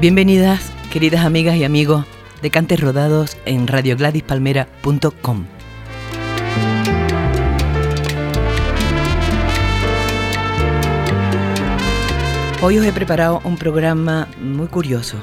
[0.00, 2.06] Bienvenidas, queridas amigas y amigos
[2.40, 5.44] de Cantes Rodados en radiogladispalmera.com.
[12.62, 15.18] Hoy os he preparado un programa muy curioso.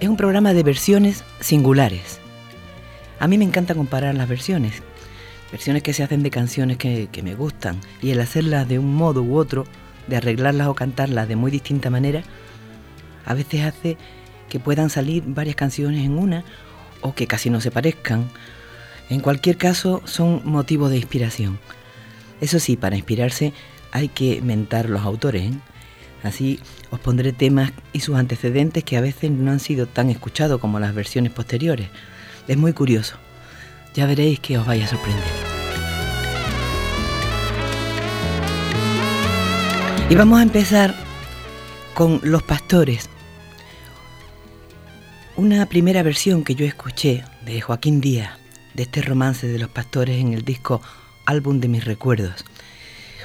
[0.00, 2.20] Es un programa de versiones singulares.
[3.20, 4.82] A mí me encanta comparar las versiones,
[5.50, 8.94] versiones que se hacen de canciones que, que me gustan, y el hacerlas de un
[8.94, 9.64] modo u otro,
[10.08, 12.22] de arreglarlas o cantarlas de muy distinta manera,
[13.24, 13.96] a veces hace
[14.48, 16.44] que puedan salir varias canciones en una
[17.00, 18.28] o que casi no se parezcan.
[19.08, 21.58] En cualquier caso, son motivos de inspiración.
[22.40, 23.52] Eso sí, para inspirarse
[23.92, 25.50] hay que mentar los autores.
[25.50, 25.54] ¿eh?
[26.22, 26.60] Así
[26.90, 30.78] os pondré temas y sus antecedentes que a veces no han sido tan escuchados como
[30.78, 31.88] las versiones posteriores.
[32.46, 33.16] Es muy curioso.
[33.94, 35.24] Ya veréis que os vaya a sorprender.
[40.08, 41.09] Y vamos a empezar
[41.94, 43.08] con Los Pastores,
[45.36, 48.38] una primera versión que yo escuché de Joaquín Díaz,
[48.74, 50.80] de este romance de los pastores en el disco
[51.26, 52.44] Álbum de mis recuerdos.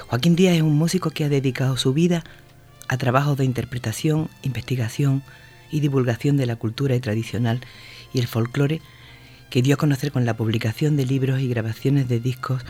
[0.08, 2.24] Joaquín Díaz es un músico que ha dedicado su vida
[2.88, 5.22] a trabajos de interpretación, investigación
[5.70, 7.60] y divulgación de la cultura tradicional
[8.12, 8.80] y el folclore
[9.50, 12.62] que dio a conocer con la publicación de libros y grabaciones de discos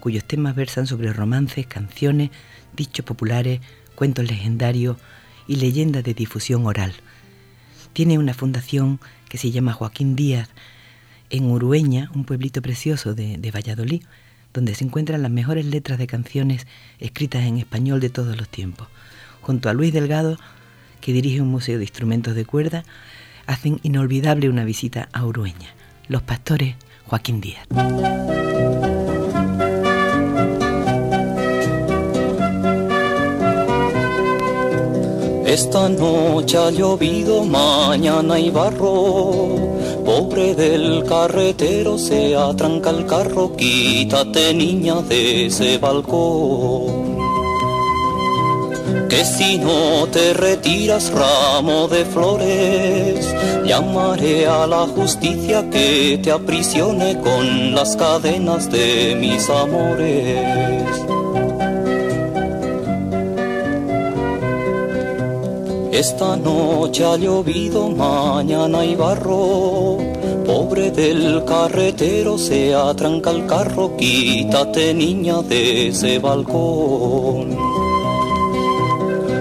[0.00, 2.30] cuyos temas versan sobre romances, canciones,
[2.74, 3.60] dichos populares,
[3.94, 4.96] cuentos legendarios
[5.46, 6.94] y leyendas de difusión oral.
[7.92, 10.48] Tiene una fundación que se llama Joaquín Díaz
[11.30, 14.02] en Urueña, un pueblito precioso de, de Valladolid,
[14.52, 16.66] donde se encuentran las mejores letras de canciones
[16.98, 18.88] escritas en español de todos los tiempos.
[19.40, 20.38] Junto a Luis Delgado,
[21.00, 22.84] que dirige un museo de instrumentos de cuerda,
[23.46, 25.74] hacen inolvidable una visita a Urueña.
[26.08, 26.76] Los pastores
[27.06, 27.66] Joaquín Díaz.
[35.52, 39.50] Esta noche ha llovido, mañana hay barro.
[40.02, 47.18] Pobre del carretero, se atranca el carro, quítate niña de ese balcón.
[49.10, 53.34] Que si no te retiras ramo de flores,
[53.66, 61.21] llamaré a la justicia que te aprisione con las cadenas de mis amores.
[65.92, 69.98] Esta noche ha llovido, mañana hay barro.
[70.46, 77.58] Pobre del carretero, se atranca el carro, quítate niña de ese balcón.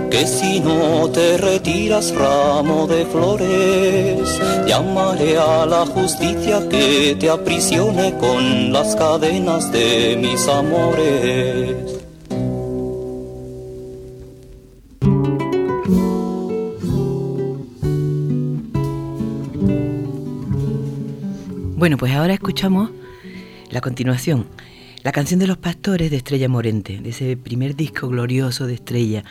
[0.10, 8.18] Que si no te retiras ramo de flores, llamaré a la justicia que te aprisione
[8.18, 11.91] con las cadenas de mis amores.
[21.82, 22.92] Bueno, pues ahora escuchamos
[23.72, 24.46] la continuación,
[25.02, 29.24] la canción de los pastores de Estrella Morente, de ese primer disco glorioso de Estrella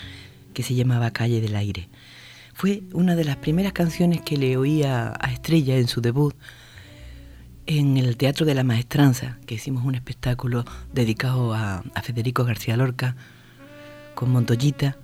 [0.52, 1.88] que se llamaba Calle del Aire.
[2.52, 6.34] Fue una de las primeras canciones que le oía a Estrella en su debut
[7.66, 13.14] en el Teatro de la Maestranza, que hicimos un espectáculo dedicado a, Federico García Lorca
[14.16, 14.96] con Montoyita.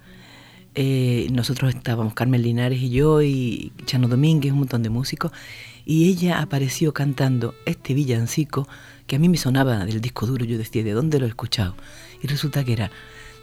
[0.75, 5.31] Eh, nosotros estábamos Carmen Linares y yo y Chano Domínguez, un montón de músicos,
[5.87, 8.69] y ella apareció cantando este villancico
[9.07, 11.77] que a mí me sonaba del disco duro, yo decía, ¿de dónde lo he escuchado?
[12.23, 12.91] Y resulta que era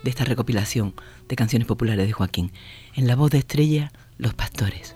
[0.04, 0.94] de esta recopilación
[1.30, 2.51] de canciones populares de Joaquín,
[2.95, 4.94] en la voz de Estrella, Los Pastores.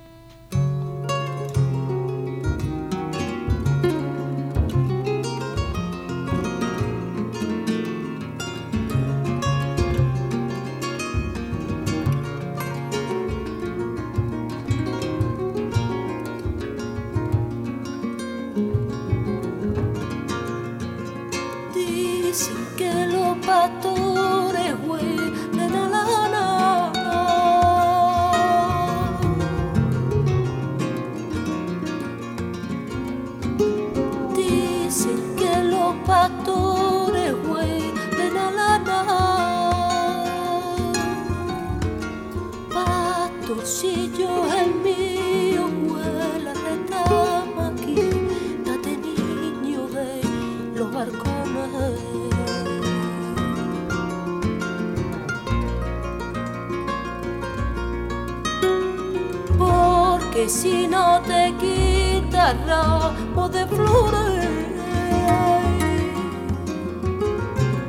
[60.46, 64.48] Si no te quita ramo de flores.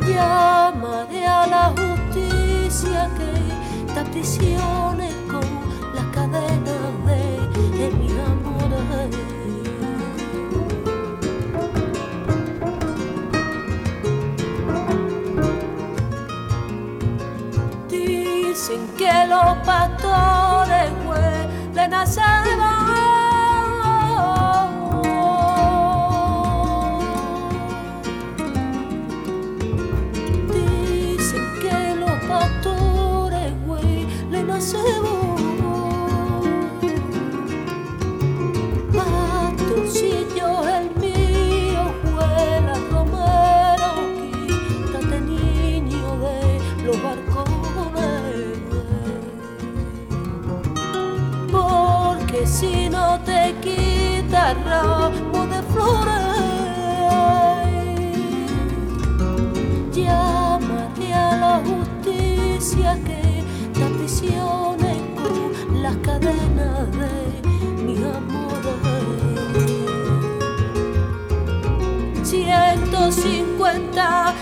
[0.07, 4.88] Llamaré a la justicia que te aprisione
[21.89, 22.88] penas lleva
[54.55, 56.19] ramo de flores.
[59.93, 67.13] Llámate a la justicia que te aprisione con las cadenas de
[67.83, 68.49] mi amor.
[72.23, 72.89] 150
[73.43, 74.35] 150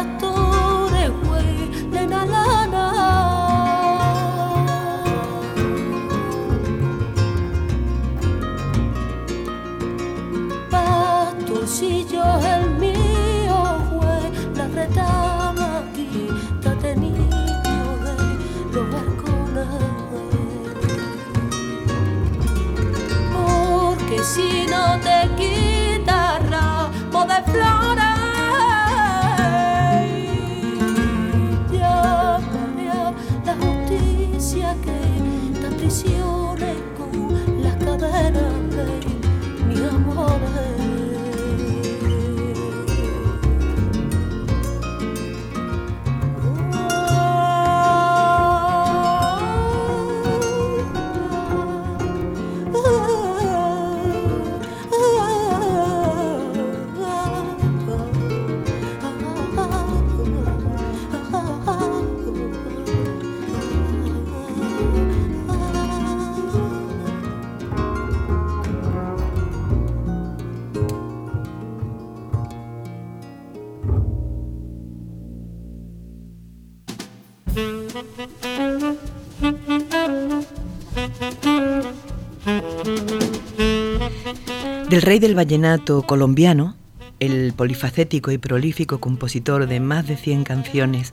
[0.00, 0.29] a tu
[84.90, 86.74] Del rey del vallenato colombiano,
[87.20, 91.12] el polifacético y prolífico compositor de más de 100 canciones,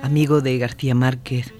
[0.00, 1.52] amigo de García Márquez,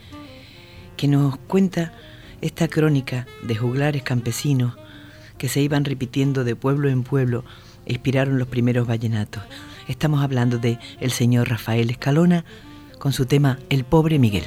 [0.96, 1.92] que nos cuenta
[2.40, 4.72] esta crónica de juglares campesinos
[5.36, 7.44] que se iban repitiendo de pueblo en pueblo
[7.84, 9.42] e inspiraron los primeros vallenatos.
[9.86, 12.46] Estamos hablando de el señor Rafael Escalona
[12.98, 14.46] con su tema El pobre Miguel.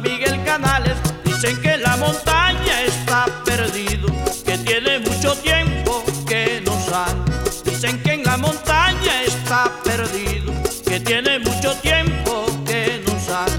[0.00, 0.96] Miguel Canales.
[1.24, 4.08] Dicen que la montaña está perdido,
[4.44, 7.20] que tiene mucho tiempo que no sale.
[7.64, 10.52] Dicen que en la montaña está perdido,
[10.84, 13.52] que tiene mucho tiempo que no sale.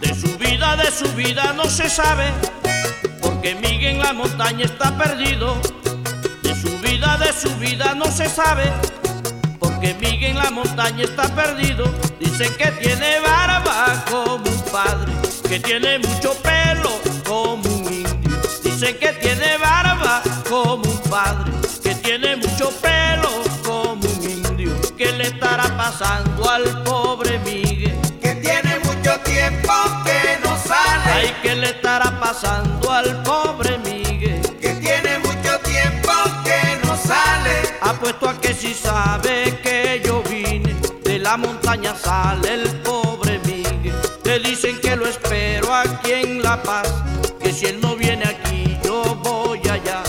[0.00, 2.26] De su vida, de su vida no se sabe,
[3.22, 5.56] porque Miguel en la montaña está perdido.
[6.42, 8.70] De su vida, de su vida no se sabe,
[9.58, 11.84] porque Miguel en la montaña está perdido.
[12.20, 15.12] Dicen que tiene barba como un padre,
[15.48, 16.90] que tiene mucho pelo
[17.24, 18.36] como un indio.
[18.62, 23.28] Dicen que tiene barba como un padre, que tiene mucho pelo
[23.64, 24.72] como un indio.
[24.96, 27.96] ¿Qué le estará pasando al pobre Miguel?
[28.20, 29.72] Que tiene mucho tiempo
[30.04, 31.12] que no sale.
[31.12, 34.40] Ay, ¿qué le estará pasando al pobre Miguel?
[34.60, 36.12] Que tiene mucho tiempo
[36.44, 37.76] que no sale.
[37.82, 40.74] Apuesto a que si sabe que yo vine
[41.04, 43.05] de la montaña sale el pobre
[46.56, 46.92] aquí en La Paz,
[47.40, 50.02] que si él no viene aquí yo voy allá.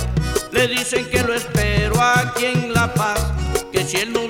[0.52, 3.32] Le dicen que lo espero aquí en La Paz,
[3.72, 4.27] que si él no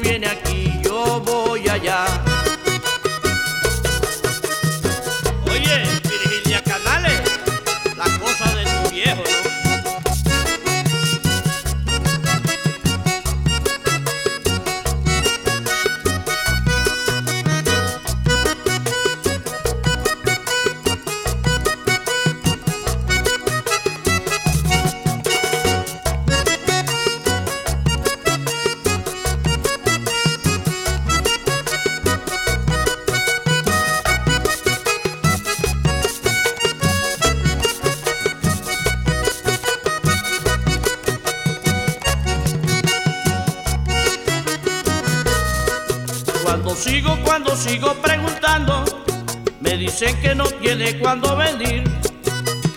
[50.87, 51.83] tiene cuándo venir.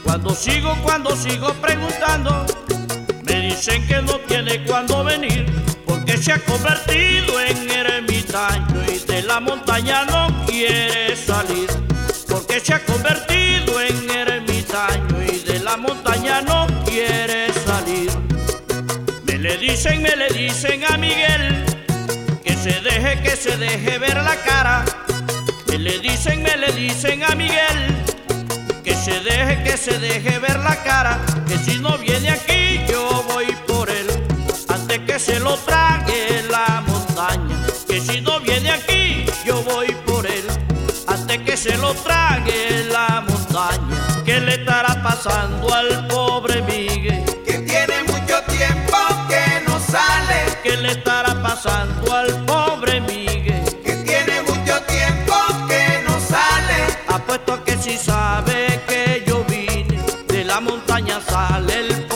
[0.02, 2.44] Cuando sigo, cuando sigo preguntando,
[3.22, 5.46] me dicen que no tiene cuándo venir,
[5.86, 11.68] porque se ha convertido en ermitaño y de la montaña no quiere salir.
[12.28, 18.10] Porque se ha convertido en ermitaño y de la montaña no quiere salir.
[19.24, 21.64] Me le dicen, me le dicen a Miguel
[22.42, 24.84] que se deje, que se deje ver la cara.
[25.68, 27.89] Me le dicen, me le dicen a Miguel
[29.00, 31.18] se deje, que se deje ver la cara.
[31.46, 34.06] Que si no viene aquí yo voy por él
[34.68, 37.56] antes que se lo trague la montaña.
[37.88, 40.44] Que si no viene aquí yo voy por él
[41.06, 44.22] antes que se lo trague la montaña.
[44.24, 47.24] ¿Qué le estará pasando al pobre Miguel?
[47.46, 50.58] Que tiene mucho tiempo que no sale.
[50.62, 52.09] ¿Qué le estará pasando
[60.60, 62.09] montaña sale el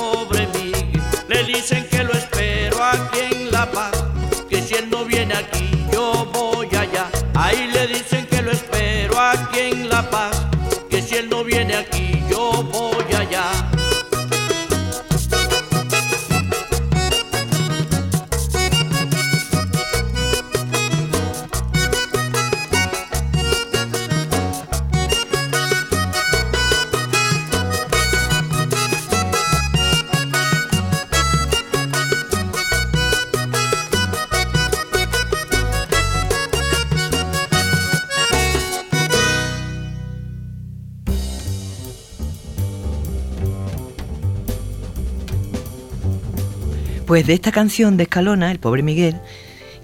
[47.15, 49.21] Pues de esta canción de Escalona, el pobre Miguel,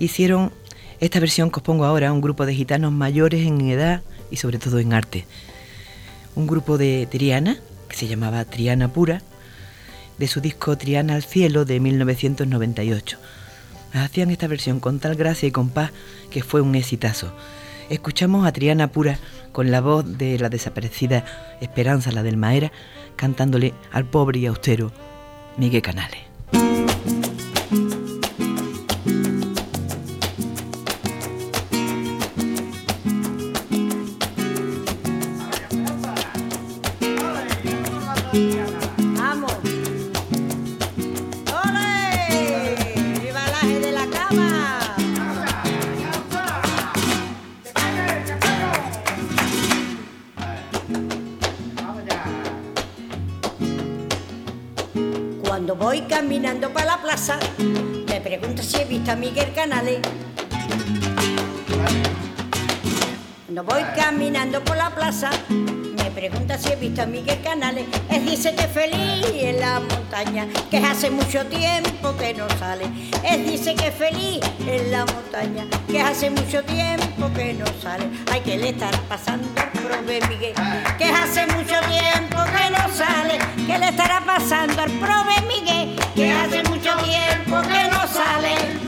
[0.01, 0.51] hicieron
[0.99, 4.59] esta versión que os pongo ahora, un grupo de gitanos mayores en edad y sobre
[4.59, 5.27] todo en arte.
[6.35, 7.57] Un grupo de Triana,
[7.89, 9.23] que se llamaba Triana Pura,
[10.19, 13.19] de su disco Triana al Cielo de 1998.
[13.93, 15.93] Hacían esta versión con tal gracia y compás
[16.33, 17.33] que fue un exitazo.
[17.91, 19.21] Escuchamos a Triana Pura
[19.53, 21.25] con la voz de la desaparecida
[21.61, 22.73] Esperanza, la del Maera,
[23.15, 24.91] cantándole al pobre y austero
[25.59, 26.30] Miguel Canales.
[55.81, 57.39] Voy caminando para la plaza,
[58.07, 60.01] me pregunta si he visto a Miguel Canales.
[63.49, 65.31] No voy caminando por la plaza,
[66.11, 67.87] pregunta si he visto a Miguel Canales.
[68.11, 72.85] Él dice que feliz en la montaña, que hace mucho tiempo que no sale.
[73.25, 78.05] Él dice que feliz en la montaña, que hace mucho tiempo que no sale.
[78.33, 80.55] Hay que le estará pasando al prove Miguel,
[80.99, 83.39] que hace mucho tiempo que no sale.
[83.67, 88.80] Que le estará pasando al prove Miguel, que hace mucho tiempo que no sale.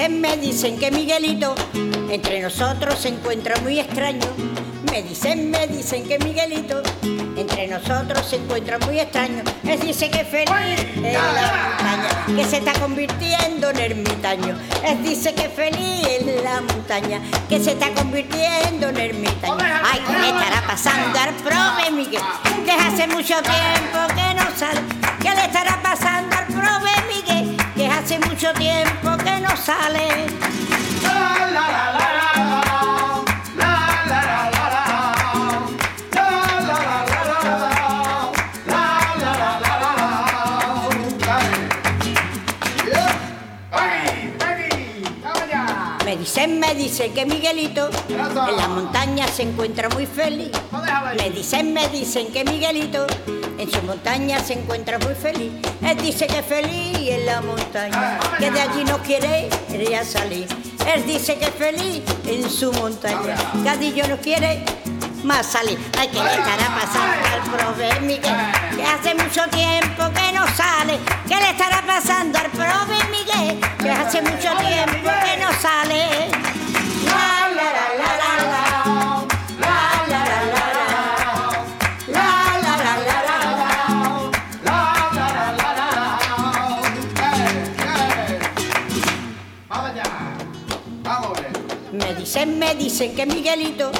[0.00, 1.54] Me dicen, me dicen que Miguelito
[2.08, 4.26] entre nosotros se encuentra muy extraño.
[4.90, 6.82] Me dicen, me dicen que Miguelito
[7.36, 9.42] entre nosotros se encuentra muy extraño.
[9.62, 11.20] Él dice que es feliz en la
[11.52, 14.58] montaña, que se está convirtiendo en ermitaño.
[14.86, 19.58] Él dice que es feliz en la montaña, que se está convirtiendo en ermitaño.
[19.84, 22.22] Ay, ¿qué le estará pasando al prove Miguel?
[22.64, 24.80] Que hace mucho tiempo que no sale.
[25.20, 27.39] ¿Qué le estará pasando al prove Miguel?
[28.00, 30.26] hace mucho tiempo que no sale.
[46.60, 50.50] Me dicen que Miguelito en la montaña se encuentra muy feliz.
[51.16, 53.06] Me dicen, me dicen que Miguelito
[53.58, 55.50] en su montaña se encuentra muy feliz.
[55.82, 59.48] Él dice que es feliz en la montaña, que de allí no quiere
[59.90, 60.46] ya salir.
[60.86, 64.62] Él dice que es feliz en su montaña, que allí yo no quiere
[65.24, 65.78] más salir.
[65.98, 68.36] Hay que le estará pasando al prove Miguel,
[68.76, 70.98] que hace mucho tiempo que no sale.
[71.26, 73.60] ¿Qué le estará pasando al prove Miguel?
[73.78, 75.09] Que hace mucho tiempo
[92.70, 93.90] me dicen que Miguelito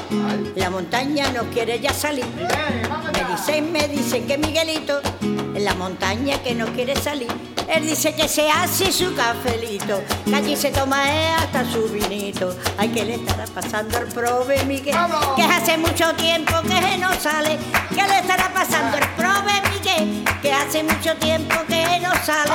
[0.55, 2.25] la montaña no quiere ya salir.
[2.25, 7.27] Me dicen, me dicen que Miguelito en la montaña que no quiere salir.
[7.67, 11.03] Él dice que se hace su cafelito, que allí se toma
[11.35, 12.55] hasta su vinito.
[12.77, 14.95] Ay, que le estará pasando al prove Miguel,
[15.35, 17.57] que hace mucho tiempo que no sale.
[17.89, 22.51] ¿Qué le estará pasando al prove Miguel, que hace mucho tiempo que no sale.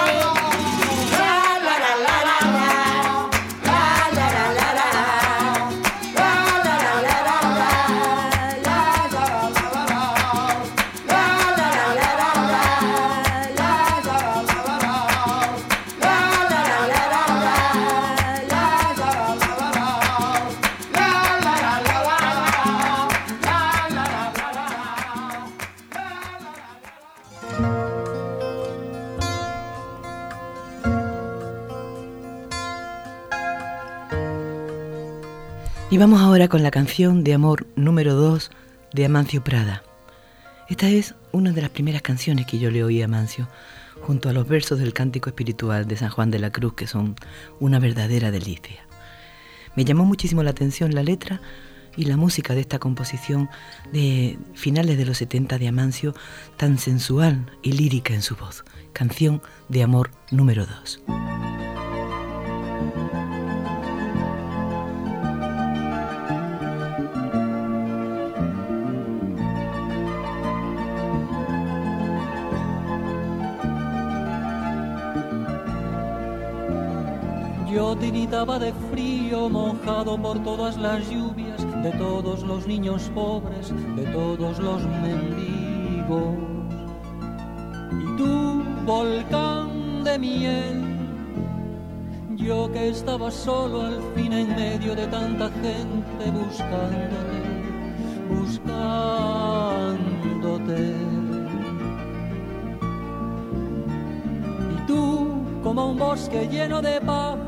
[1.12, 2.25] La, la, la.
[35.96, 38.50] Y vamos ahora con la canción de amor número 2
[38.92, 39.82] de Amancio Prada.
[40.68, 43.48] Esta es una de las primeras canciones que yo le oí a Amancio,
[44.02, 47.16] junto a los versos del cántico espiritual de San Juan de la Cruz, que son
[47.60, 48.86] una verdadera delicia.
[49.74, 51.40] Me llamó muchísimo la atención la letra
[51.96, 53.48] y la música de esta composición
[53.90, 56.14] de finales de los 70 de Amancio,
[56.58, 58.66] tan sensual y lírica en su voz.
[58.92, 61.00] Canción de amor número 2.
[77.76, 84.04] Yo tiritaba de frío, mojado por todas las lluvias, de todos los niños pobres, de
[84.12, 86.38] todos los mendigos.
[88.00, 90.84] Y tú, volcán de miel,
[92.36, 97.42] yo que estaba solo al fin en medio de tanta gente buscándote,
[98.30, 98.86] buscándote.
[104.74, 105.28] Y tú,
[105.62, 107.45] como un bosque lleno de pájaros,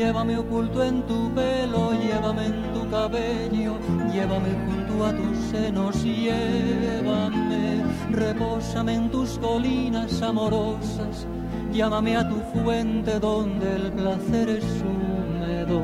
[0.00, 3.74] llévame oculto en tu pelo, llévame en tu cabello,
[4.10, 11.26] llévame junto a tus senos, llévame, repósame en tus colinas amorosas,
[11.70, 15.82] llámame a tu fuente donde el placer es húmedo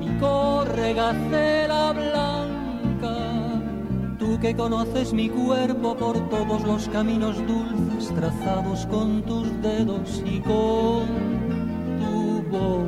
[0.00, 3.16] y corre gacela blanca,
[4.16, 10.38] tú que conoces mi cuerpo por todos los caminos dulces trazados con tus dedos y
[10.38, 11.08] con
[11.98, 12.83] tu boca.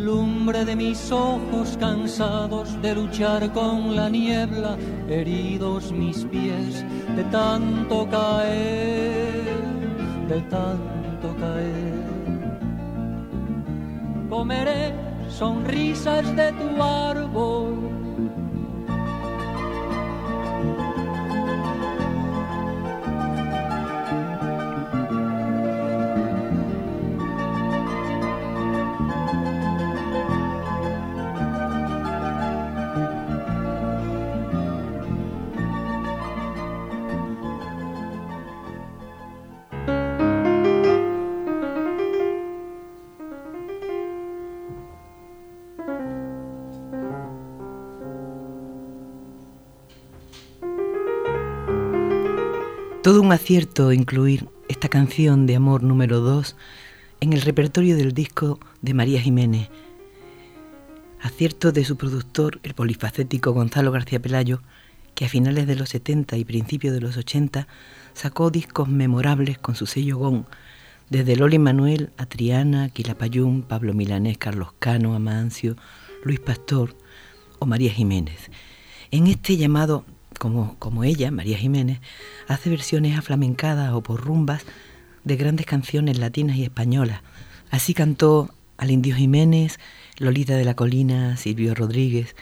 [0.00, 6.84] Lumbre de mis ojos cansados de luchar con la niebla, heridos mis pies
[7.14, 9.60] de tanto caer,
[10.26, 12.00] de tanto caer.
[14.30, 14.94] Comeré
[15.28, 17.99] sonrisas de tu árbol
[53.02, 56.54] Todo un acierto incluir esta canción de amor número 2
[57.20, 59.70] en el repertorio del disco de María Jiménez.
[61.18, 64.60] Acierto de su productor, el polifacético Gonzalo García Pelayo,
[65.14, 67.66] que a finales de los 70 y principios de los 80
[68.12, 70.46] sacó discos memorables con su sello GON,
[71.08, 75.74] desde Loli Manuel a Triana, Quilapayún, Pablo Milanés, Carlos Cano, Amancio,
[76.22, 76.94] Luis Pastor
[77.60, 78.50] o María Jiménez.
[79.10, 80.04] En este llamado
[80.40, 82.00] como, ella, María Jiménez,
[82.48, 84.64] hace versiones aflamencadas o por rumbas
[85.22, 87.20] de grandes canciones latinas y españolas.
[87.70, 88.48] Así cantó
[88.78, 89.78] al Indio Jiménez,
[90.16, 92.34] Lolita de la Colina, Silvio Rodríguez.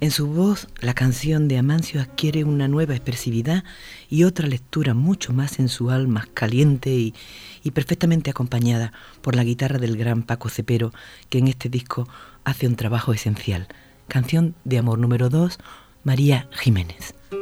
[0.00, 3.62] En su voz, la canción de Amancio adquiere una nueva expresividad
[4.10, 7.14] y otra lectura mucho más sensual, más caliente y,
[7.62, 10.92] y perfectamente acompañada por la guitarra del gran Paco Cepero,
[11.30, 12.08] que en este disco
[12.42, 13.68] hace un trabajo esencial.
[14.08, 15.58] Canción de amor número 2,
[16.02, 17.17] María Jiménez.
[17.30, 17.36] Yo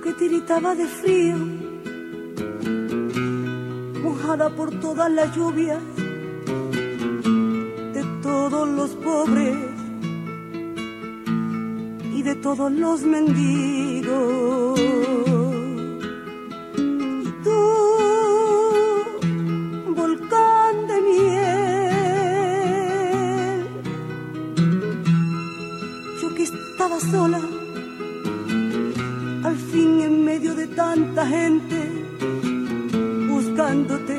[0.00, 1.36] que tiritaba de frío,
[4.02, 5.99] mojada por todas las lluvias
[12.56, 14.80] todos los mendigos.
[16.80, 17.60] Y tú,
[19.94, 21.28] volcán de miel,
[26.20, 27.40] yo que estaba sola,
[29.44, 31.78] al fin en medio de tanta gente,
[33.28, 34.18] buscándote,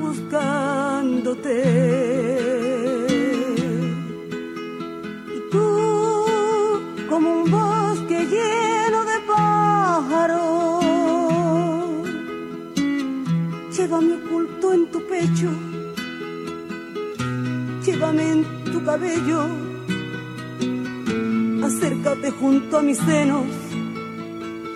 [0.00, 1.97] buscándote.
[17.84, 19.40] Llévame en tu cabello,
[21.64, 23.46] acércate junto a mis senos,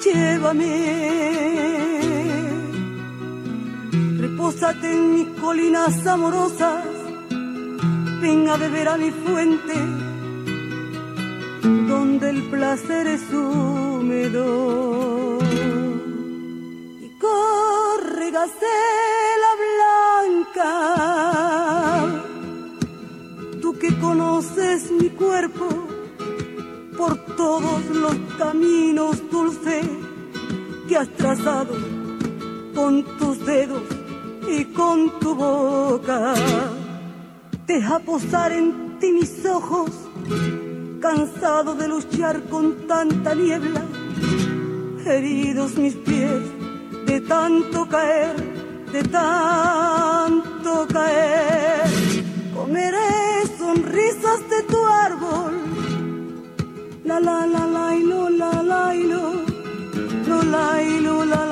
[0.05, 0.73] llévame.
[4.19, 6.85] Repósate en mis colinas amorosas,
[8.21, 9.75] ven a beber a mi fuente,
[11.89, 14.92] donde el placer es húmedo.
[18.33, 18.49] Corre,
[20.55, 20.71] blanca,
[23.61, 25.69] tú que conoces mi cuerpo
[26.97, 29.87] por todos los caminos dulces
[30.89, 31.75] que has trazado
[32.75, 33.83] con tus dedos
[34.49, 36.35] y con tu boca.
[37.67, 39.91] Deja posar en ti mis ojos,
[41.01, 43.83] cansado de luchar con tanta niebla,
[45.05, 46.52] heridos mis pies
[47.13, 48.37] de tanto caer
[48.91, 51.91] de tanto caer.
[52.55, 53.13] Comeré
[53.59, 55.55] sonrisas de tu árbol.
[57.05, 59.25] La la la la y lo la la y lo.
[60.29, 61.43] Lo la y lo la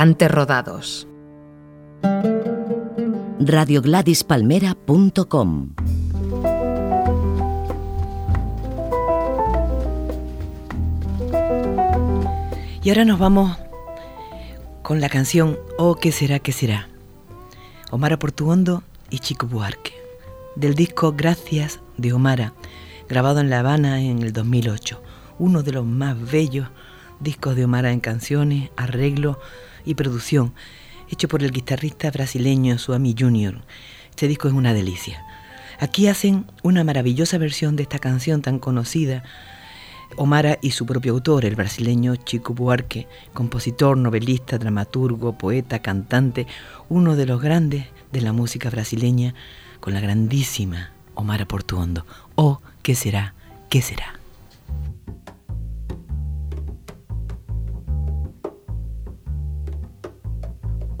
[0.00, 1.06] Cantes rodados.
[3.38, 5.74] radiogladispalmera.com
[12.82, 13.58] Y ahora nos vamos
[14.80, 16.88] con la canción Oh, ¿qué será, qué será?
[17.90, 19.92] Omara Portuondo y Chico Buarque,
[20.56, 22.54] del disco Gracias de Omara,
[23.06, 25.02] grabado en La Habana en el 2008,
[25.38, 26.68] uno de los más bellos
[27.20, 29.38] discos de Omara en canciones, arreglo
[29.84, 30.54] y producción,
[31.08, 33.60] hecho por el guitarrista brasileño Suami Jr.
[34.10, 35.24] Este disco es una delicia.
[35.78, 39.22] Aquí hacen una maravillosa versión de esta canción tan conocida
[40.16, 46.46] Omara y su propio autor, el brasileño Chico Buarque, compositor, novelista, dramaturgo, poeta, cantante,
[46.88, 49.34] uno de los grandes de la música brasileña,
[49.78, 52.04] con la grandísima Omara Portuondo.
[52.34, 53.34] Oh, ¿qué será?
[53.68, 54.19] ¿Qué será?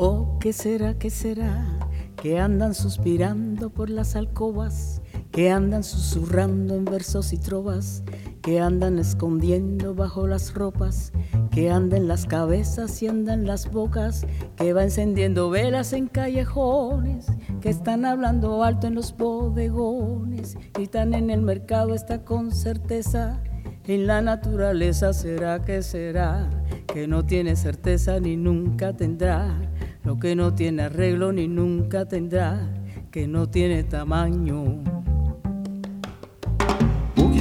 [0.02, 0.94] Oh, ¿qué será?
[0.94, 1.78] ¿Qué será?
[2.16, 8.02] Que andan suspirando por las alcobas, que andan susurrando en versos y trovas
[8.40, 11.12] que andan escondiendo bajo las ropas,
[11.50, 17.26] que andan las cabezas y andan las bocas, que va encendiendo velas en callejones,
[17.60, 23.42] que están hablando alto en los bodegones, y están en el mercado está con certeza.
[23.86, 26.48] En la naturaleza será que será,
[26.86, 29.60] que no tiene certeza ni nunca tendrá,
[30.04, 32.68] lo que no tiene arreglo ni nunca tendrá,
[33.10, 34.82] que no tiene tamaño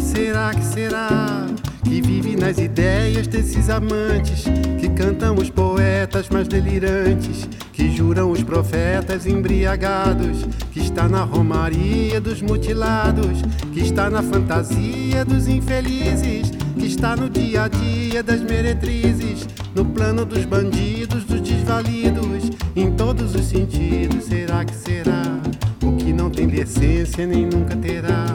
[0.09, 1.45] será que será
[1.83, 4.45] que vive nas ideias desses amantes
[4.79, 12.19] que cantam os poetas mais delirantes, que juram os profetas embriagados, que está na romaria
[12.19, 13.41] dos mutilados,
[13.71, 19.85] que está na fantasia dos infelizes, que está no dia a dia das meretrizes, no
[19.85, 24.25] plano dos bandidos, dos desvalidos, em todos os sentidos.
[24.25, 25.39] Será que será
[25.83, 28.25] o que não tem decência nem nunca terá?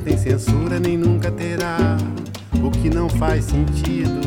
[0.00, 1.96] Tem censura nem nunca terá,
[2.62, 4.20] o que não faz sentido.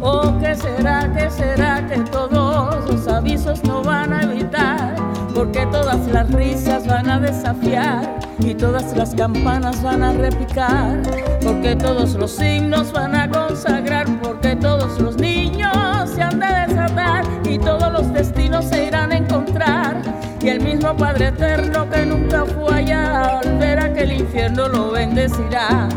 [0.00, 4.96] Oh, que será, que será que todos los avisos no van a evitar?
[5.34, 11.00] Porque todas las risas van a desafiar y todas las campanas van a repicar.
[11.42, 15.72] Porque todos los signos van a consagrar, porque todos los niños
[16.14, 20.96] se han de desatar y todos los destinos se irán a encontrar y el mismo
[20.96, 22.57] Padre Eterno que nunca fue
[23.38, 25.88] allá, al ver aquel infierno lo bendecirá,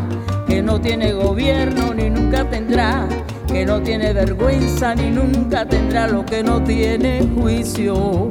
[0.48, 3.08] que no tiene gobierno ni nunca tendrá,
[3.48, 8.30] que no tiene vergüenza ni nunca tendrá lo que no tiene juicio.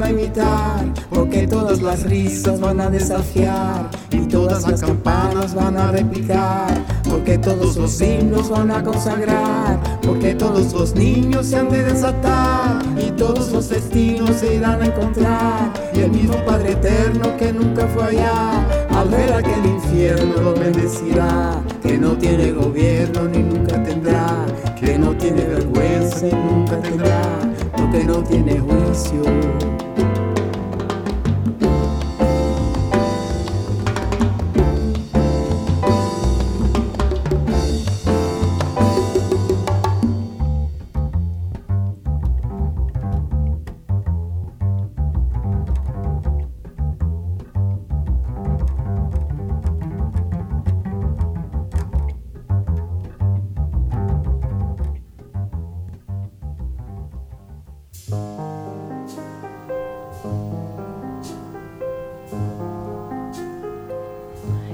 [0.00, 5.90] A imitar, porque todas las risas van a desafiar y todas las campanas van a
[5.90, 6.72] replicar,
[7.08, 12.80] porque todos los himnos van a consagrar, porque todos los niños se han de desatar
[12.96, 17.86] y todos los destinos se irán a encontrar y el mismo Padre Eterno que nunca
[17.88, 24.46] fue allá, al ver aquel infierno lo bendecirá, que no tiene gobierno ni nunca tendrá,
[24.80, 27.42] que no tiene vergüenza ni nunca tendrá
[27.90, 29.22] que no tiene juicio.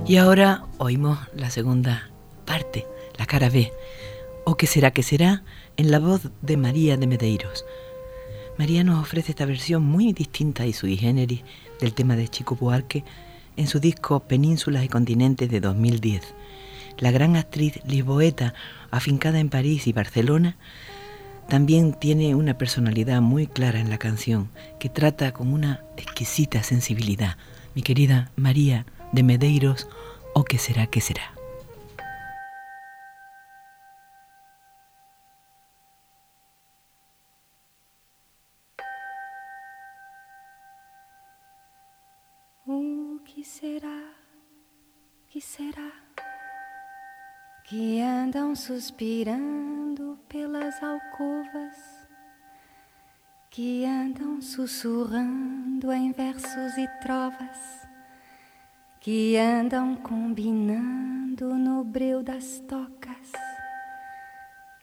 [0.09, 2.09] Y ahora oímos la segunda
[2.47, 2.87] parte,
[3.19, 3.71] la cara B,
[4.47, 5.43] o qué será que será,
[5.77, 7.67] en la voz de María de Medeiros.
[8.57, 11.43] María nos ofrece esta versión muy distinta y sui generis
[11.79, 13.05] del tema de Chico Buarque
[13.59, 16.35] en su disco Penínsulas y Continentes de 2010.
[16.97, 18.55] La gran actriz lisboeta,
[18.91, 20.57] afincada en París y Barcelona,
[21.51, 24.49] también tiene una personalidad muy clara en la canción,
[24.81, 27.37] que trata con una exquisita sensibilidad.
[27.75, 29.87] Mi querida María de Medeiros,
[30.39, 31.35] o que será que será.
[42.67, 44.15] Oh, o que será,
[45.29, 45.91] que será
[47.65, 51.99] que andam suspirando pelas alcovas?
[53.51, 57.88] que andam sussurrando em versos e trovas
[59.11, 63.33] que andam combinando no breu das tocas,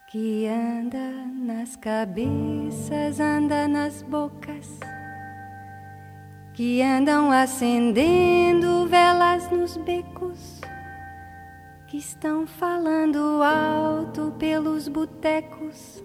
[0.07, 4.79] que anda nas cabeças, anda nas bocas
[6.55, 10.59] que andam acendendo velas nos becos,
[11.85, 16.03] que estão falando alto pelos botecos,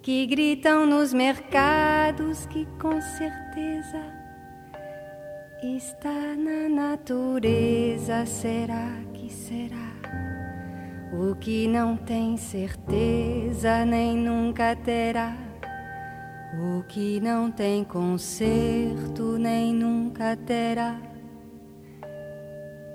[0.00, 4.19] que gritam nos mercados, que com certeza
[5.62, 8.26] está na natureza.
[8.26, 9.90] Será que será?
[11.12, 15.50] O que não tem certeza nem nunca terá
[16.52, 21.00] o que não tem conserto nem nunca terá,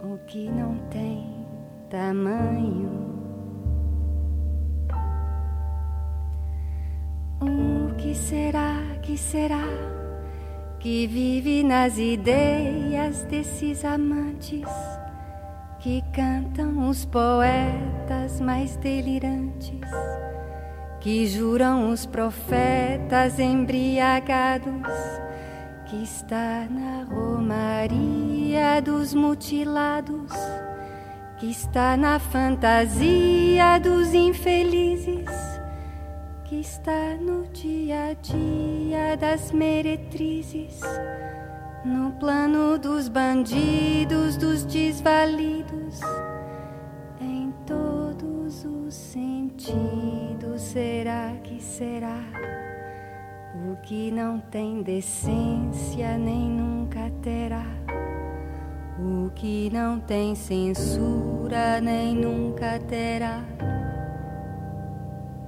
[0.04, 1.48] o que não tem
[1.90, 3.16] tamanho.
[7.40, 9.64] O que será, que será,
[10.86, 14.70] que vive nas ideias desses amantes
[15.80, 19.82] que cantam os poetas mais delirantes?
[21.00, 24.88] que juram os profetas embriagados,
[25.88, 30.32] que está na romaria dos mutilados,
[31.40, 35.30] que está na fantasia dos infelizes,
[36.60, 40.80] está no dia a dia das meretrizes,
[41.84, 46.00] no plano dos bandidos, dos desvalidos,
[47.22, 52.20] em todos os sentidos será que será?
[53.70, 57.66] O que não tem decência nem nunca terá.
[59.00, 63.44] O que não tem censura nem nunca terá.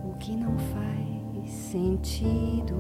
[0.04, 0.97] O que não faz
[1.72, 2.76] sentido.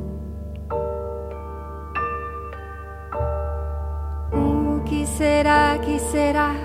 [4.32, 6.56] O que será que será?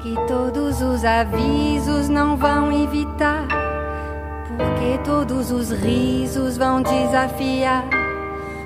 [0.00, 3.46] Que todos os avisos não vão evitar
[4.56, 7.84] porque todos os risos vão desafiar,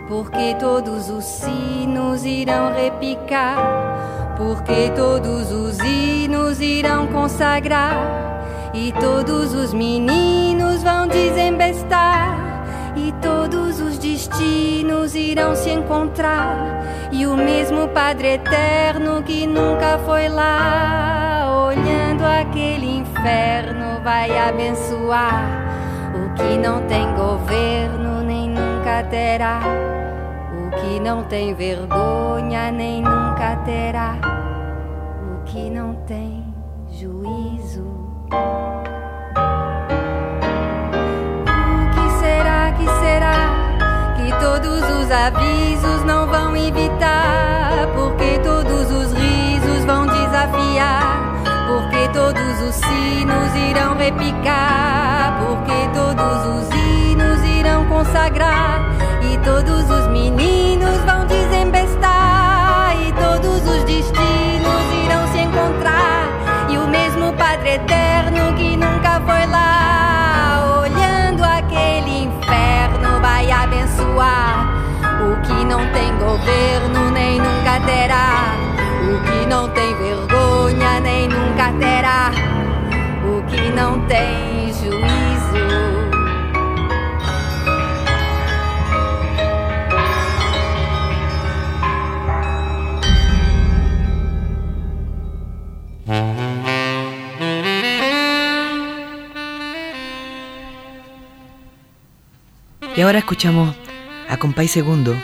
[0.08, 7.94] porque todos os sinos irão repicar, porque todos os hinos irão consagrar,
[8.74, 12.45] e todos os meninos vão desembestar,
[13.06, 20.28] e todos os destinos irão se encontrar, e o mesmo Padre Eterno que nunca foi
[20.28, 25.64] lá, olhando aquele inferno, vai abençoar.
[26.36, 29.58] Que não tem governo nem nunca terá,
[30.52, 34.16] o que não tem vergonha nem nunca terá,
[35.22, 35.95] o que não
[45.06, 51.36] os avisos não vão evitar, porque todos os risos vão desafiar?
[51.68, 58.88] porque todos os sinos irão repicar, porque todos os hinos irão consagrar,
[59.20, 66.28] e todos os meninos vão desembestar, e todos os destinos irão se encontrar,
[66.70, 68.05] e o mesmo Padre Eterno
[76.36, 78.54] governo nem nunca terá.
[79.08, 82.30] O que não tem vergonha nem nunca terá,
[83.24, 85.26] o que não tem juízo.
[102.94, 103.74] Y ahora escuchamos
[104.26, 105.14] a Compay Segundo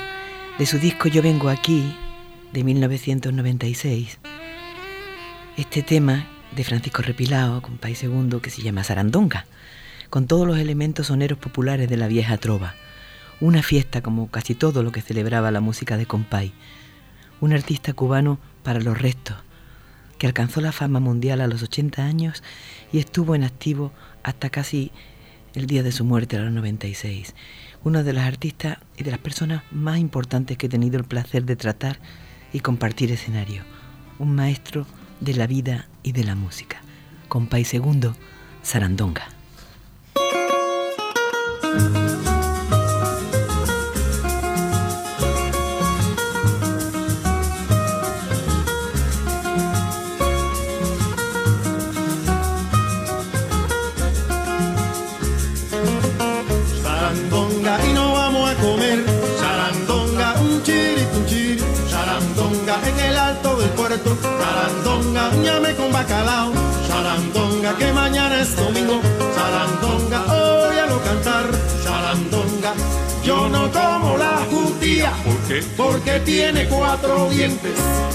[0.59, 1.97] de su disco Yo Vengo Aquí,
[2.53, 4.19] de 1996.
[5.57, 9.47] Este tema de Francisco Repilao, con País Segundo, que se llama Sarandonga,
[10.11, 12.75] con todos los elementos soneros populares de la vieja trova.
[13.41, 16.53] Una fiesta como casi todo lo que celebraba la música de Compay.
[17.41, 19.39] Un artista cubano para los restos,
[20.19, 22.43] que alcanzó la fama mundial a los 80 años
[22.93, 23.91] y estuvo en activo
[24.23, 24.93] hasta casi
[25.55, 27.35] el día de su muerte a los 96.
[27.85, 31.45] Uno de los artistas y de las personas más importantes que he tenido el placer
[31.45, 31.99] de tratar
[32.53, 33.63] y compartir escenario.
[34.19, 34.87] Un maestro
[35.21, 36.81] de la vida y de la música.
[37.29, 38.15] Con País Segundo,
[38.63, 39.29] Sarandonga.
[75.77, 77.73] Porque tiene cuatro dientes.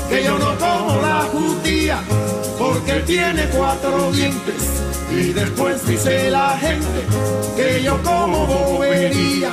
[0.09, 2.01] Que yo no como la judía.
[2.57, 4.81] Porque tiene cuatro dientes.
[5.11, 7.01] Y después dice la gente
[7.55, 9.51] que yo como bobería.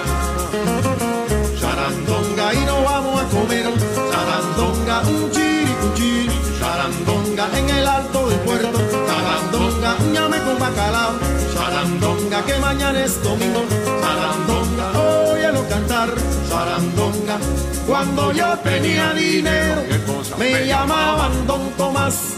[1.61, 3.67] Sarandonga y no vamos a comer.
[4.11, 6.31] Sarandonga, un chiri.
[6.59, 8.79] Sarandonga en el alto del puerto.
[9.07, 11.13] Sarandonga, ñame con bacalao.
[11.55, 13.65] Sarandonga que mañana es domingo.
[14.01, 15.14] Sarandonga,
[15.53, 16.09] cantar.
[16.49, 17.39] Sarandonga,
[17.87, 19.83] cuando yo tenía dinero,
[20.39, 22.35] me llamaban Don Tomás.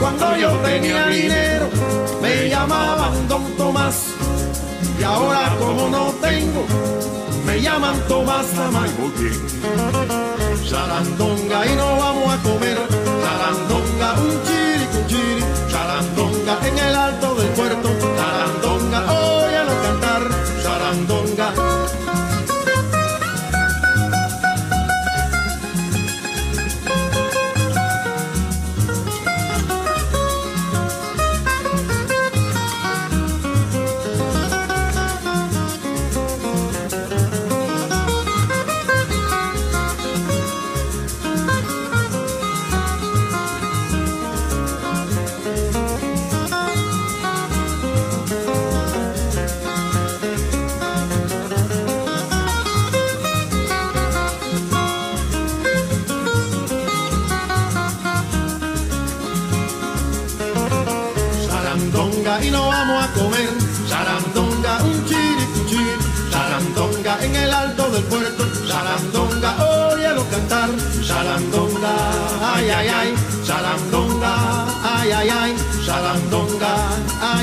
[0.00, 1.68] Cuando yo tenía dinero,
[2.20, 4.08] me llamaban Don Tomás.
[4.98, 6.66] Y ahora como no tengo,
[7.44, 8.90] me llaman Tomás Tamay.
[10.68, 12.95] Sarandonga y no vamos a comer.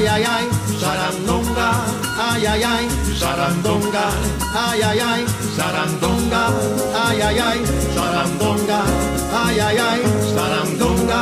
[0.04, 0.46] Ay, ay, ay.
[0.80, 1.70] Sarandonga,
[2.20, 2.84] ay, ay, ay.
[3.16, 4.06] Sarandonga,
[4.52, 5.22] ay, ay, ay.
[5.56, 6.44] Sarandonga,
[6.92, 7.60] ay, ay, ay.
[7.96, 8.80] Sarandonga,
[9.32, 10.00] ay, ay, ay.
[10.36, 11.22] Sarandonga,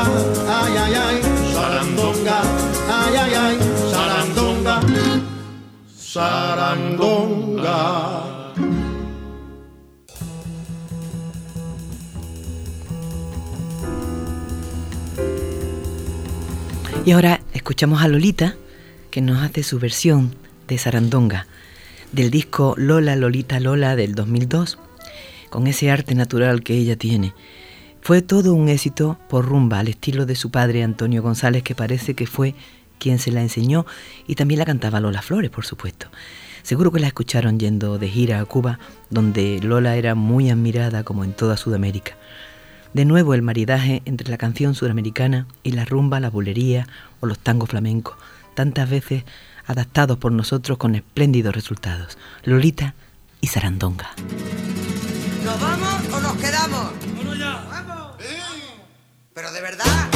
[0.49, 1.17] ay, ay, ay.
[1.53, 2.39] Sarandonga,
[2.89, 3.55] ay, ay, ay.
[3.93, 4.75] Sarandonga,
[5.93, 7.79] sarandonga.
[17.05, 18.55] Y ahora escuchamos a Lolita,
[19.11, 20.33] que nos hace su versión
[20.67, 21.45] de Sarandonga,
[22.13, 24.79] del disco Lola, Lolita, Lola del 2002,
[25.49, 27.33] con ese arte natural que ella tiene.
[28.01, 32.13] Fue todo un éxito por rumba, al estilo de su padre Antonio González, que parece
[32.15, 32.55] que fue
[32.99, 33.85] quien se la enseñó,
[34.27, 36.07] y también la cantaba Lola Flores, por supuesto.
[36.63, 41.23] Seguro que la escucharon yendo de gira a Cuba, donde Lola era muy admirada como
[41.25, 42.15] en toda Sudamérica.
[42.93, 46.87] De nuevo el maridaje entre la canción sudamericana y la rumba, la bulería
[47.19, 48.15] o los tangos flamencos,
[48.53, 49.23] tantas veces
[49.65, 52.17] adaptados por nosotros con espléndidos resultados.
[52.43, 52.95] Lolita
[53.39, 54.11] y Sarandonga.
[55.43, 56.91] ¿Nos vamos o nos quedamos?
[57.69, 58.15] ¡Vamos!
[59.33, 60.09] Pero de verdad.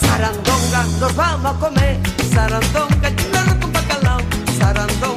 [0.00, 1.98] Sarandonga, nos vamos a comer.
[2.32, 4.20] Sarandonga, chulano con bacalao.
[4.58, 5.09] Sarandonga,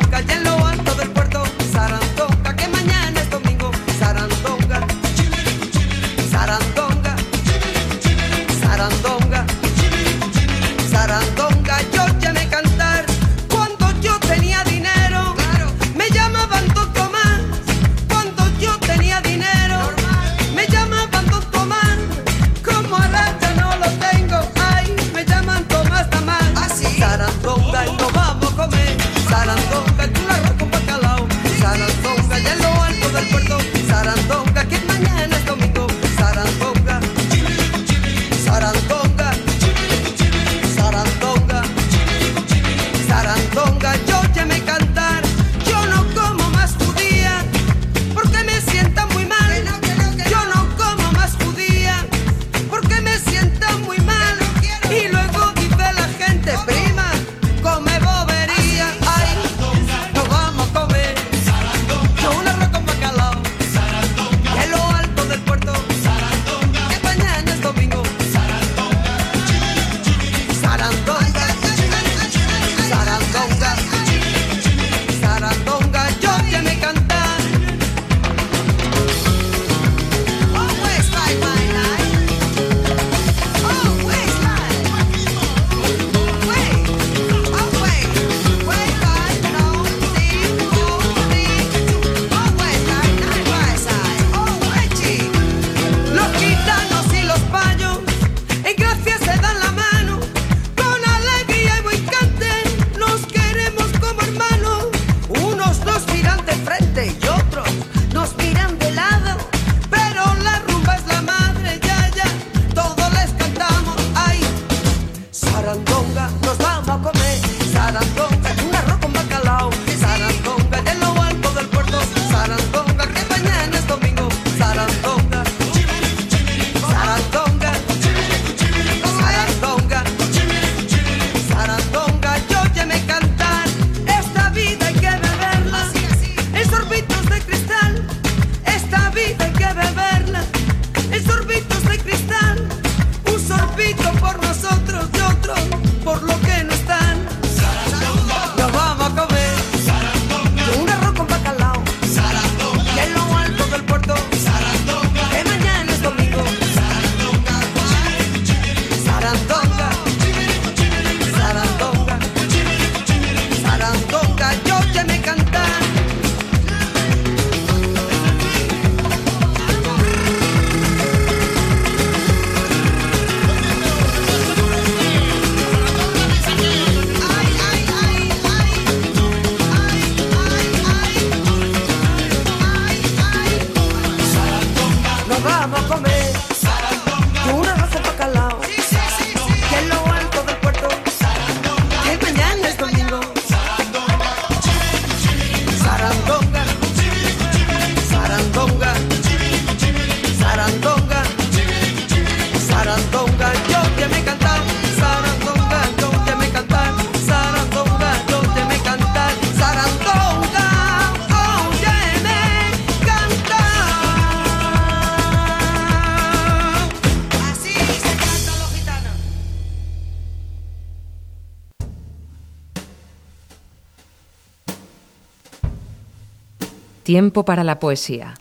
[227.14, 228.34] Tiempo para la poesía.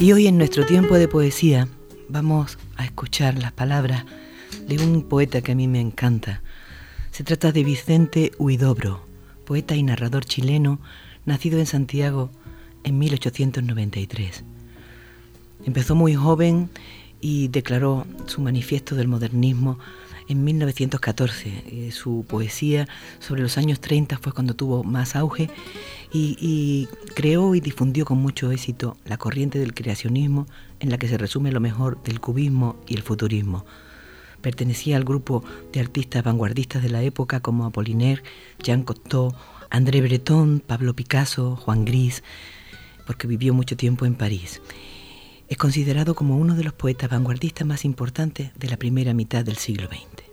[0.00, 1.68] Y hoy en nuestro tiempo de poesía
[2.08, 4.04] vamos a escuchar las palabras
[4.66, 6.42] de un poeta que a mí me encanta.
[7.12, 9.06] Se trata de Vicente Huidobro,
[9.44, 10.80] poeta y narrador chileno,
[11.24, 12.30] nacido en Santiago
[12.82, 14.42] en 1893.
[15.66, 16.68] Empezó muy joven
[17.20, 19.78] y declaró su manifiesto del modernismo
[20.28, 21.64] en 1914.
[21.66, 25.50] Eh, su poesía sobre los años 30 fue cuando tuvo más auge
[26.12, 30.46] y, creó y difundió con mucho éxito la corriente del creacionismo
[30.78, 33.64] en la que se resume lo mejor del cubismo y el futurismo.
[34.40, 38.22] Pertenecía al grupo de artistas vanguardistas de la época como Apollinaire,
[38.62, 39.34] Jean Cocteau,
[39.70, 42.22] André Breton, Pablo Picasso, Juan Gris,
[43.06, 44.60] porque vivió mucho tiempo en París.
[45.48, 49.58] Es considerado como uno de los poetas vanguardistas más importantes de la primera mitad del
[49.58, 50.24] siglo XX.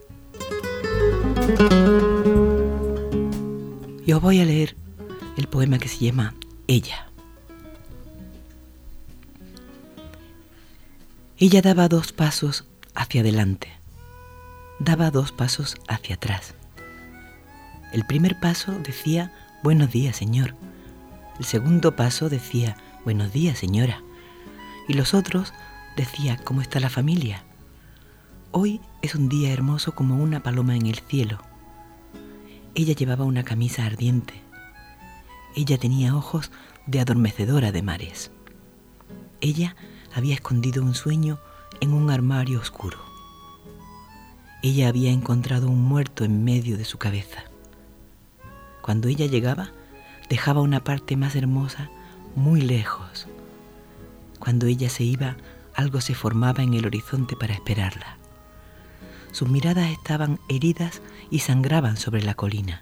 [4.06, 4.78] Y os voy a leer
[5.38, 6.34] el poema que se llama
[6.68, 7.08] Ella.
[11.38, 13.68] Ella daba dos pasos hacia adelante,
[14.80, 16.56] daba dos pasos hacia atrás.
[17.92, 20.56] El primer paso decía, buenos días, señor.
[21.38, 24.02] El segundo paso decía, buenos días, señora
[24.92, 25.54] y los otros
[25.96, 27.46] decía, ¿cómo está la familia?
[28.52, 31.38] Hoy es un día hermoso como una paloma en el cielo.
[32.76, 34.34] Ella llevaba una camisa ardiente.
[35.56, 36.52] Ella tenía ojos
[36.88, 38.32] de adormecedora de mares.
[39.40, 39.78] Ella
[40.14, 41.40] había escondido un sueño
[41.80, 42.98] en un armario oscuro.
[44.62, 47.46] Ella había encontrado un muerto en medio de su cabeza.
[48.82, 49.72] Cuando ella llegaba,
[50.28, 51.90] dejaba una parte más hermosa
[52.36, 53.30] muy lejos,
[54.42, 55.38] cuando ella se iba,
[55.76, 58.18] algo se formaba en el horizonte para esperarla.
[59.32, 62.82] Sus miradas estaban heridas y sangraban sobre la colina.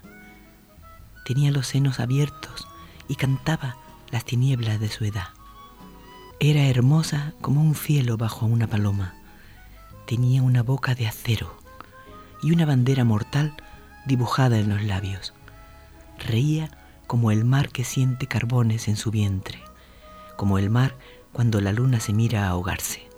[1.24, 2.66] Tenía los senos abiertos
[3.06, 3.76] y cantaba
[4.10, 5.28] las tinieblas de su edad.
[6.40, 9.14] Era hermosa como un cielo bajo una paloma.
[10.06, 11.56] Tenía una boca de acero
[12.42, 13.54] y una bandera mortal
[14.06, 15.34] dibujada en los labios.
[16.18, 16.70] Reía
[17.06, 19.60] como el mar que siente carbones en su vientre,
[20.36, 20.96] como el mar
[21.32, 23.08] cuando la luna se mira a ahogarse,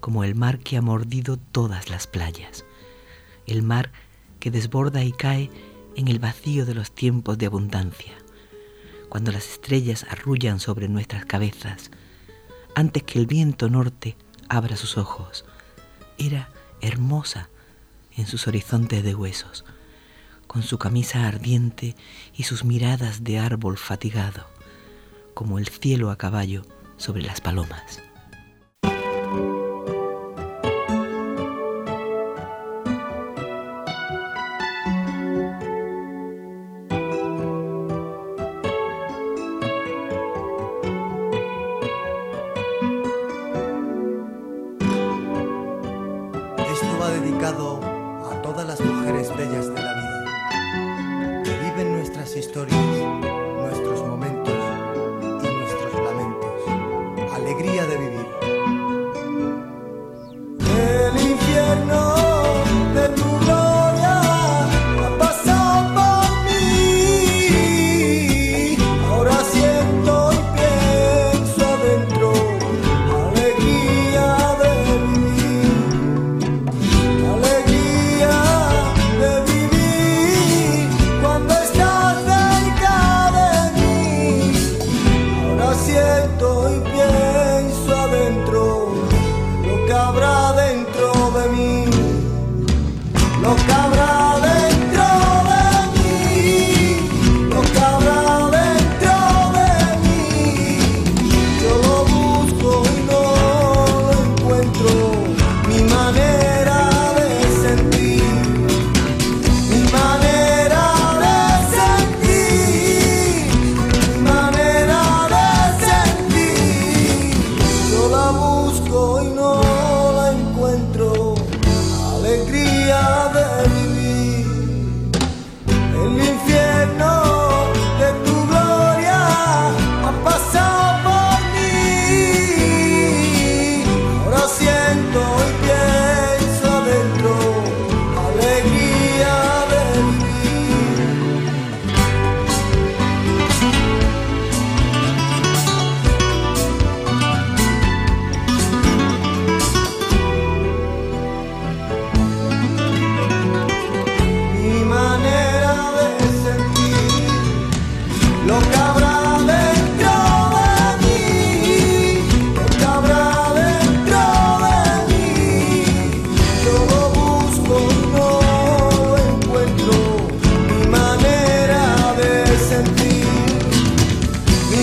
[0.00, 2.64] como el mar que ha mordido todas las playas,
[3.46, 3.92] el mar
[4.38, 5.50] que desborda y cae
[5.96, 8.14] en el vacío de los tiempos de abundancia,
[9.08, 11.90] cuando las estrellas arrullan sobre nuestras cabezas,
[12.74, 14.16] antes que el viento norte
[14.48, 15.44] abra sus ojos,
[16.18, 17.48] era hermosa
[18.16, 19.64] en sus horizontes de huesos,
[20.46, 21.96] con su camisa ardiente
[22.34, 24.46] y sus miradas de árbol fatigado,
[25.34, 26.64] como el cielo a caballo
[27.00, 28.02] sobre las palomas.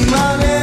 [0.06, 0.57] money.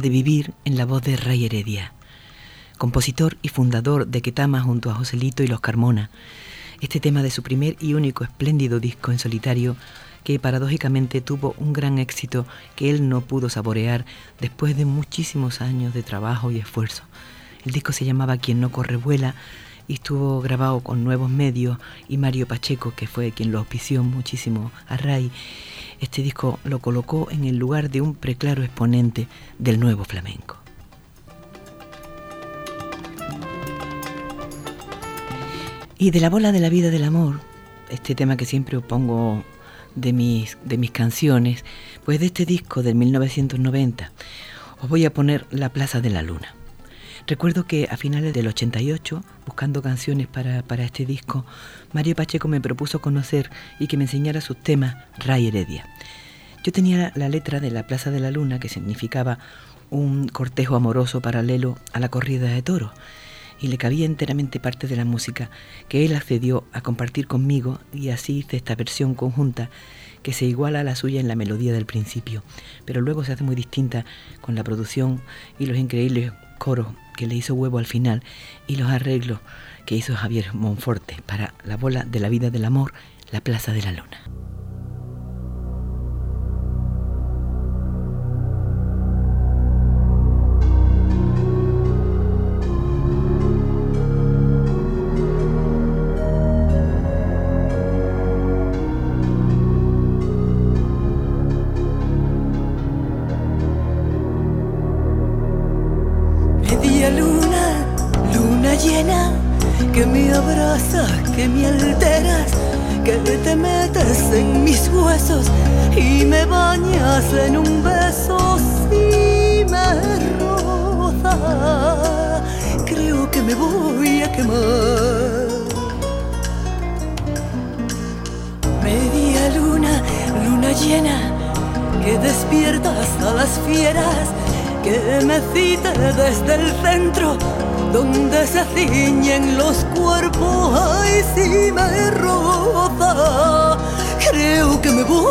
[0.00, 1.92] De Vivir en la voz de Ray Heredia,
[2.78, 6.10] compositor y fundador de Ketama junto a Joselito y los Carmona.
[6.80, 9.76] Este tema de su primer y único espléndido disco en solitario
[10.24, 12.46] que paradójicamente tuvo un gran éxito
[12.76, 14.06] que él no pudo saborear
[14.40, 17.02] después de muchísimos años de trabajo y esfuerzo.
[17.66, 19.34] El disco se llamaba Quien no corre vuela
[19.86, 21.76] y estuvo grabado con nuevos medios
[22.08, 25.30] y Mario Pacheco, que fue quien lo auspició muchísimo a Ray,
[26.00, 29.26] este disco lo colocó en el lugar de un preclaro exponente
[29.58, 30.56] del nuevo flamenco.
[35.98, 37.40] Y de la bola de la vida del amor,
[37.90, 39.44] este tema que siempre pongo
[39.94, 41.64] de mis, de mis canciones,
[42.04, 44.10] pues de este disco del 1990,
[44.80, 46.54] os voy a poner La Plaza de la Luna.
[47.30, 51.46] Recuerdo que a finales del 88, buscando canciones para, para este disco,
[51.92, 55.86] Mario Pacheco me propuso conocer y que me enseñara sus temas Ray Heredia.
[56.64, 59.38] Yo tenía la letra de la Plaza de la Luna, que significaba
[59.90, 62.90] un cortejo amoroso paralelo a la corrida de toros,
[63.60, 65.50] y le cabía enteramente parte de la música
[65.88, 69.70] que él accedió a compartir conmigo y así hice esta versión conjunta
[70.24, 72.42] que se iguala a la suya en la melodía del principio,
[72.86, 74.04] pero luego se hace muy distinta
[74.40, 75.22] con la producción
[75.60, 76.88] y los increíbles coros
[77.20, 78.22] que le hizo huevo al final
[78.66, 79.40] y los arreglos
[79.84, 82.94] que hizo Javier Monforte para la bola de la vida del amor,
[83.30, 84.49] la Plaza de la Luna.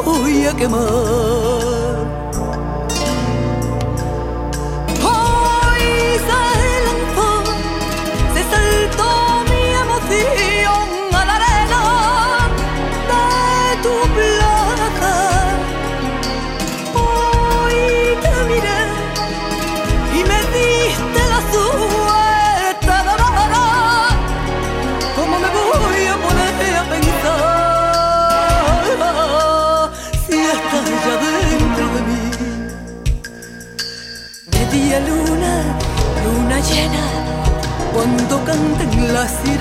[0.03, 1.58] Voy a quemar.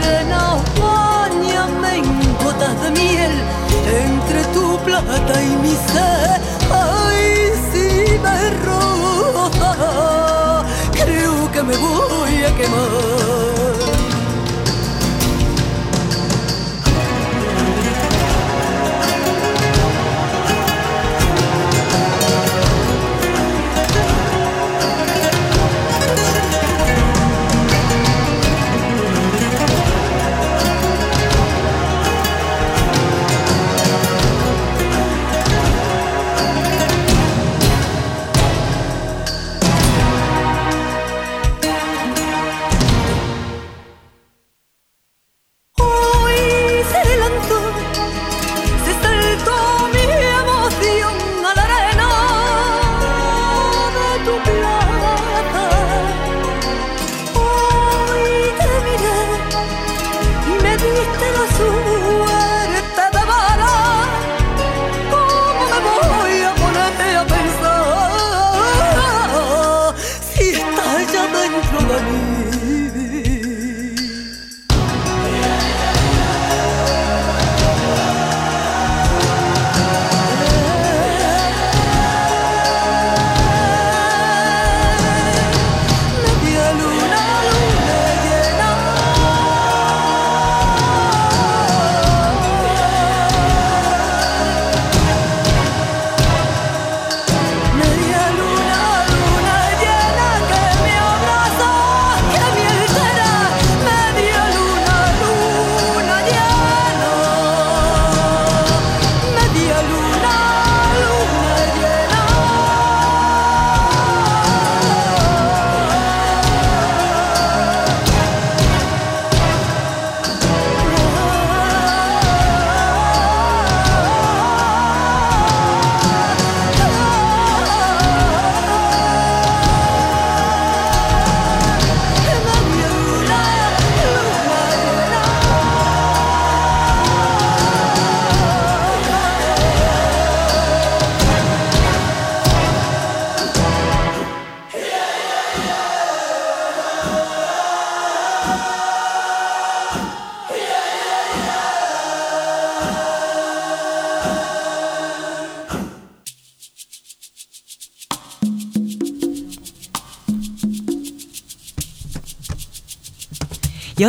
[0.08, 2.04] Sirenas, bañame en
[2.44, 3.32] gotas de miel
[4.04, 6.40] entre tu plata y mi sed.
[6.70, 8.38] Ay, si me
[10.92, 13.07] creo que me voy a quemar.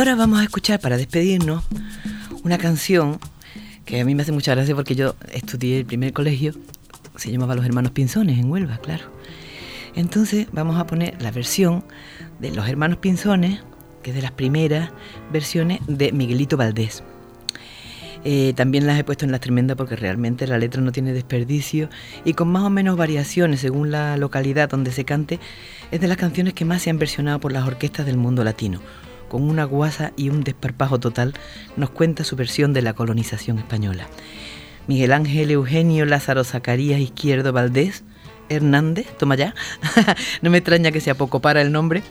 [0.00, 1.62] Ahora vamos a escuchar, para despedirnos,
[2.42, 3.18] una canción
[3.84, 6.54] que a mí me hace mucha gracia porque yo estudié el primer colegio,
[7.16, 9.04] se llamaba Los Hermanos Pinzones, en Huelva, claro.
[9.94, 11.84] Entonces vamos a poner la versión
[12.38, 13.60] de Los Hermanos Pinzones,
[14.02, 14.88] que es de las primeras
[15.30, 17.02] versiones de Miguelito Valdés.
[18.24, 21.90] Eh, también las he puesto en las tremendas porque realmente la letra no tiene desperdicio
[22.24, 25.40] y con más o menos variaciones según la localidad donde se cante,
[25.90, 28.80] es de las canciones que más se han versionado por las orquestas del mundo latino.
[29.30, 31.34] Con una guasa y un desparpajo total,
[31.76, 34.08] nos cuenta su versión de la colonización española.
[34.88, 38.02] Miguel Ángel Eugenio Lázaro Zacarías Izquierdo Valdés
[38.48, 39.54] Hernández, toma ya,
[40.42, 42.02] no me extraña que sea poco para el nombre,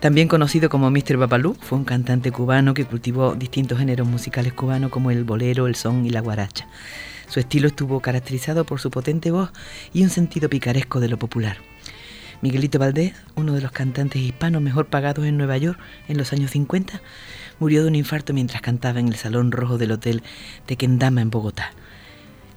[0.00, 1.18] también conocido como Mr.
[1.18, 5.76] Bapalú, fue un cantante cubano que cultivó distintos géneros musicales cubanos como el bolero, el
[5.76, 6.66] son y la guaracha.
[7.28, 9.50] Su estilo estuvo caracterizado por su potente voz
[9.92, 11.58] y un sentido picaresco de lo popular.
[12.42, 15.78] Miguelito Valdés, uno de los cantantes hispanos mejor pagados en Nueva York
[16.08, 17.00] en los años 50,
[17.60, 20.24] murió de un infarto mientras cantaba en el Salón Rojo del Hotel
[20.66, 21.70] de Kendama en Bogotá.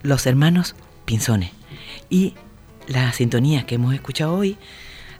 [0.01, 0.75] Los hermanos
[1.05, 1.51] Pinzones.
[2.09, 2.33] Y
[2.87, 4.57] las sintonías que hemos escuchado hoy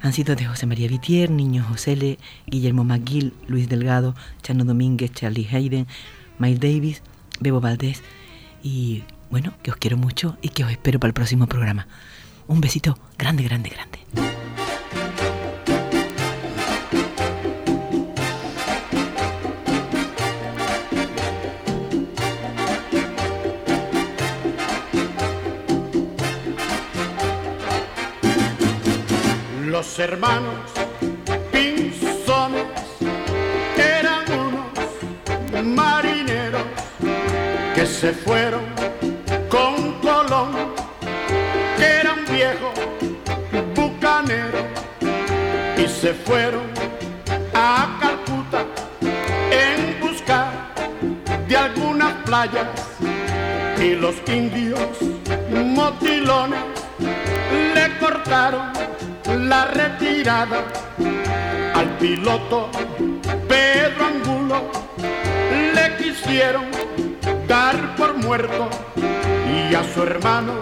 [0.01, 5.11] han sido de José María Vitier, Niño José Le, Guillermo McGill, Luis Delgado, Chano Domínguez,
[5.13, 5.86] Charlie Hayden,
[6.39, 7.03] Miles Davis,
[7.39, 8.01] Bebo Valdés
[8.63, 11.88] y bueno, que os quiero mucho y que os espero para el próximo programa.
[12.47, 14.44] Un besito grande, grande, grande.
[29.86, 30.55] Los hermanos
[31.53, 32.65] Pinzones
[33.77, 36.63] eran unos marineros
[37.73, 38.65] que se fueron
[39.47, 40.73] con Colón,
[41.77, 42.73] que era un viejo
[43.75, 44.65] bucanero,
[45.77, 46.65] y se fueron
[47.53, 48.65] a Calcuta
[49.51, 50.51] en busca
[51.47, 52.67] de algunas playas
[53.79, 54.79] y los indios
[55.53, 56.59] motilones
[57.73, 58.73] le cortaron
[59.47, 60.63] la retirada
[61.75, 62.69] al piloto
[63.47, 64.71] Pedro Angulo
[65.75, 66.65] le quisieron
[67.47, 70.53] dar por muerto y a su hermano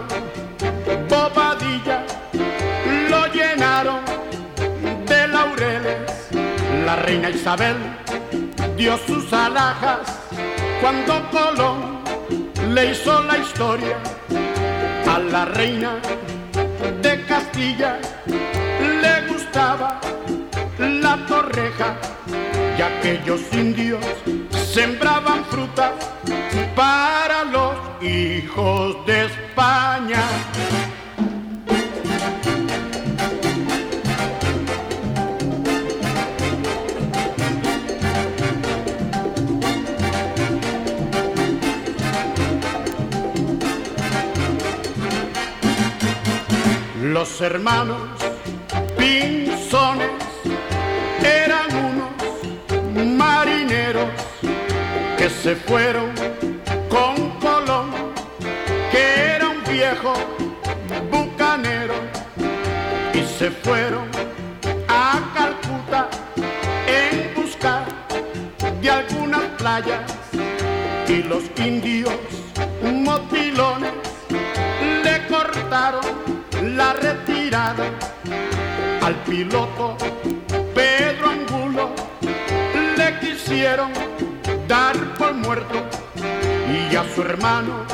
[1.08, 2.04] Bobadilla
[3.08, 4.00] lo llenaron
[5.06, 6.28] de laureles.
[6.84, 7.76] La reina Isabel
[8.76, 10.00] dio sus alhajas
[10.80, 12.00] cuando Colón
[12.74, 13.96] le hizo la historia
[15.06, 16.00] a la reina
[17.00, 17.98] de Castilla
[20.78, 21.96] la torreja
[22.78, 24.04] y aquellos indios
[24.52, 25.92] sembraban frutas
[26.76, 30.22] para los hijos de España.
[47.02, 48.13] Los hermanos
[49.04, 50.08] Pinzones
[51.22, 54.08] eran unos marineros
[55.18, 56.10] que se fueron
[56.88, 57.90] con Colón,
[58.90, 60.14] que era un viejo
[61.12, 61.96] bucanero,
[63.12, 64.08] y se fueron
[64.88, 66.08] a Calcuta
[66.86, 67.84] en busca
[68.80, 70.00] de algunas playas
[71.08, 72.14] y los indios
[72.82, 73.92] motilones
[75.04, 76.06] le cortaron
[76.74, 78.13] la retirada
[79.26, 79.96] piloto
[80.74, 81.90] Pedro Angulo
[82.96, 83.90] le quisieron
[84.68, 85.82] dar por muerto
[86.68, 87.84] y a su hermano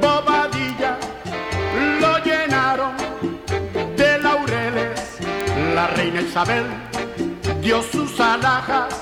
[0.00, 0.96] Bobadilla
[2.00, 2.92] lo llenaron
[3.96, 5.18] de laureles.
[5.74, 6.64] La reina Isabel
[7.60, 8.94] dio sus alhajas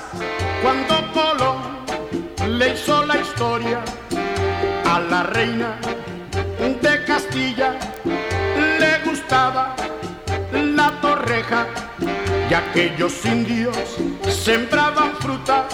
[0.61, 3.83] cuando Colón le hizo la historia
[4.85, 5.77] a la reina
[6.81, 7.77] de Castilla
[11.65, 11.67] torreja
[12.49, 13.75] y aquellos indios
[14.27, 15.65] sembraban frutas